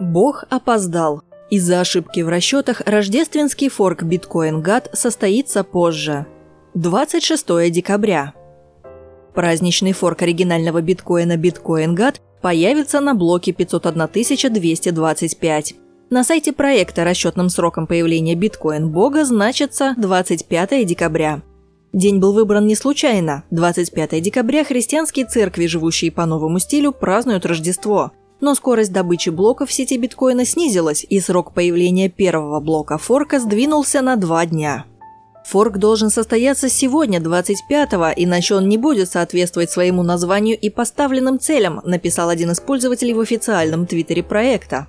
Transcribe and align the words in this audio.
Бог 0.00 0.44
опоздал. 0.50 1.22
Из-за 1.48 1.80
ошибки 1.80 2.20
в 2.20 2.28
расчетах 2.28 2.82
рождественский 2.84 3.70
форк 3.70 4.02
Bitcoin 4.02 4.62
GAT 4.62 4.90
состоится 4.92 5.64
позже. 5.64 6.26
26 6.74 7.70
декабря. 7.70 8.34
Праздничный 9.34 9.92
форк 9.92 10.20
оригинального 10.22 10.82
биткоина 10.82 11.36
Bitcoin 11.36 11.94
GAT 11.94 12.16
появится 12.42 13.00
на 13.00 13.14
блоке 13.14 13.52
501225. 13.52 15.74
На 16.10 16.24
сайте 16.24 16.52
проекта 16.52 17.04
расчетным 17.04 17.48
сроком 17.48 17.86
появления 17.86 18.34
биткоин 18.34 18.90
бога 18.90 19.24
значится 19.24 19.94
25 19.96 20.86
декабря. 20.86 21.40
День 21.94 22.18
был 22.18 22.34
выбран 22.34 22.66
не 22.66 22.74
случайно. 22.74 23.44
25 23.50 24.20
декабря 24.20 24.64
христианские 24.64 25.24
церкви, 25.24 25.64
живущие 25.66 26.12
по 26.12 26.26
новому 26.26 26.58
стилю, 26.58 26.92
празднуют 26.92 27.46
Рождество– 27.46 28.12
но 28.40 28.54
скорость 28.54 28.92
добычи 28.92 29.30
блоков 29.30 29.70
в 29.70 29.72
сети 29.72 29.96
биткоина 29.96 30.44
снизилась, 30.44 31.06
и 31.08 31.20
срок 31.20 31.52
появления 31.52 32.08
первого 32.08 32.60
блока 32.60 32.98
форка 32.98 33.40
сдвинулся 33.40 34.02
на 34.02 34.16
два 34.16 34.44
дня. 34.46 34.84
Форк 35.46 35.78
должен 35.78 36.10
состояться 36.10 36.68
сегодня, 36.68 37.20
25-го, 37.20 38.12
иначе 38.16 38.56
он 38.56 38.68
не 38.68 38.78
будет 38.78 39.08
соответствовать 39.08 39.70
своему 39.70 40.02
названию 40.02 40.58
и 40.58 40.70
поставленным 40.70 41.38
целям, 41.38 41.80
написал 41.84 42.28
один 42.28 42.50
из 42.50 42.60
пользователей 42.60 43.14
в 43.14 43.20
официальном 43.20 43.86
твиттере 43.86 44.24
проекта. 44.24 44.88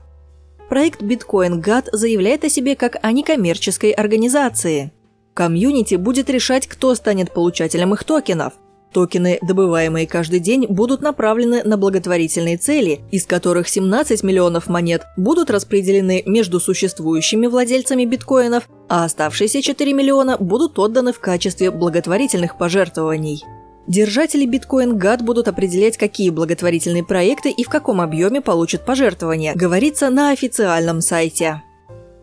Проект 0.68 1.02
Bitcoin 1.02 1.62
God 1.62 1.90
заявляет 1.92 2.44
о 2.44 2.50
себе 2.50 2.76
как 2.76 2.98
о 3.02 3.12
некоммерческой 3.12 3.92
организации. 3.92 4.92
Комьюнити 5.36 5.96
будет 5.96 6.30
решать, 6.30 6.68
кто 6.68 6.96
станет 6.96 7.32
получателем 7.32 7.94
их 7.94 8.04
токенов– 8.04 8.54
Токены, 8.94 9.38
добываемые 9.42 10.08
каждый 10.08 10.40
день, 10.40 10.66
будут 10.68 11.02
направлены 11.02 11.64
на 11.64 11.78
благотворительные 11.78 12.58
цели, 12.58 13.02
из 13.12 13.26
которых 13.26 13.68
17 13.68 14.24
миллионов 14.24 14.68
монет 14.68 15.04
будут 15.18 15.52
распределены 15.52 16.24
между 16.26 16.60
существующими 16.60 17.48
владельцами 17.48 18.06
биткоинов, 18.06 18.68
а 18.88 19.04
оставшиеся 19.04 19.62
4 19.62 19.94
миллиона 19.94 20.38
будут 20.38 20.80
отданы 20.80 21.12
в 21.12 21.20
качестве 21.20 21.70
благотворительных 21.70 22.58
пожертвований. 22.58 23.44
Держатели 23.88 24.46
биткоин 24.46 24.98
GAT 24.98 25.24
будут 25.24 25.48
определять, 25.48 25.98
какие 25.98 26.30
благотворительные 26.30 27.06
проекты 27.06 27.52
и 27.52 27.64
в 27.64 27.70
каком 27.70 28.02
объеме 28.02 28.42
получат 28.42 28.86
пожертвования, 28.86 29.54
говорится 29.56 30.10
на 30.10 30.32
официальном 30.32 31.00
сайте. 31.00 31.64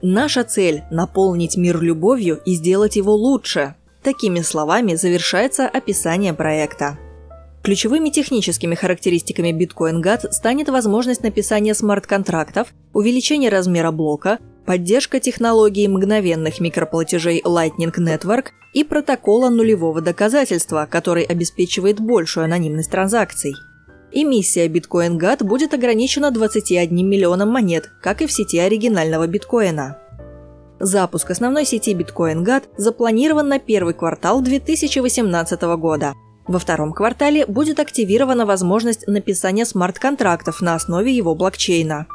Наша 0.03 0.45
цель– 0.45 0.83
наполнить 0.91 1.57
мир 1.57 1.81
любовью 1.81 2.39
и 2.45 2.55
сделать 2.55 2.97
его 2.97 3.15
лучше. 3.15 3.77
Такими 4.05 4.41
словами 4.41 4.97
завершается 4.97 5.67
описание 5.67 6.35
проекта. 6.35 6.99
Ключевыми 7.63 8.11
техническими 8.11 8.75
характеристиками 8.75 9.51
Bitcoin 9.51 10.03
GAT 10.03 10.31
станет 10.31 10.69
возможность 10.69 11.23
написания 11.23 11.73
смарт-контрактов, 11.73 12.75
увеличение 12.93 13.49
размера 13.49 13.93
блока, 13.93 14.39
поддержка 14.67 15.21
технологии 15.21 15.87
мгновенных 15.87 16.61
микроплатежей 16.61 17.41
Lightning 17.41 17.95
Network 17.97 18.49
и 18.75 18.85
протокола 18.85 19.49
нулевого 19.49 20.03
доказательства, 20.03 20.87
который 20.91 21.25
обеспечивает 21.25 21.99
большую 21.99 22.45
анонимность 22.45 22.91
транзакций. 22.91 23.55
Эмиссия 24.13 24.69
Bitcoin 24.69 25.19
GAT 25.19 25.43
будет 25.43 25.73
ограничена 25.73 26.31
21 26.31 26.95
миллионом 27.09 27.49
монет, 27.49 27.91
как 28.03 28.21
и 28.21 28.27
в 28.27 28.33
сети 28.33 28.59
оригинального 28.59 29.27
биткоина. 29.27 29.97
Запуск 30.85 31.31
основной 31.31 31.65
сети 31.65 31.95
Bitcoin 31.95 32.45
GAT 32.45 32.65
запланирован 32.77 33.49
на 33.49 33.59
первый 33.59 33.95
квартал 33.95 34.43
2018 34.43 35.63
года. 35.79 36.13
Во 36.47 36.59
втором 36.59 36.93
квартале 36.93 37.47
будет 37.47 37.81
активирована 37.81 38.45
возможность 38.45 39.07
написания 39.07 39.65
смарт-контрактов 39.65 40.61
на 40.61 40.75
основе 40.75 41.11
его 41.17 41.35
блокчейна. 41.35 42.07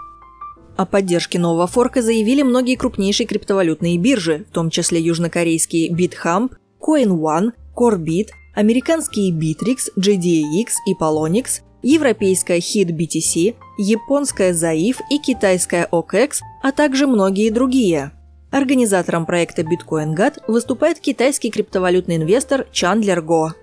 О 0.78 0.86
поддержке 0.86 1.40
нового 1.40 1.66
форка 1.66 2.04
заявили 2.04 2.44
многие 2.44 2.76
крупнейшие 2.76 3.26
криптовалютные 3.26 3.98
биржи, 3.98 4.46
в 4.48 4.54
том 4.54 4.70
числе 4.70 5.02
южнокорейские 5.02 5.92
BitHump, 5.92 6.52
CoinOne, 6.80 7.54
Corebit, 7.76 8.28
американские 8.54 9.32
Bittrex, 9.32 9.90
JDAX 9.98 10.68
и 10.86 10.94
Polonix, 10.94 11.62
европейская 11.82 12.60
HitBTC, 12.60 13.56
японская 13.80 14.54
ZAIF 14.54 14.98
и 15.10 15.18
китайская 15.18 15.90
OKEX, 15.92 16.42
а 16.62 16.72
также 16.72 17.08
многие 17.08 17.50
другие– 17.50 18.12
Организатором 18.52 19.28
проекта 19.28 19.62
Bitcoin 19.62 20.16
GAT 20.16 20.42
выступает 20.48 21.00
китайский 21.00 21.52
криптовалютный 21.52 22.16
инвестор 22.16 22.66
Чандлер 22.72 23.22
Го. 23.22 23.54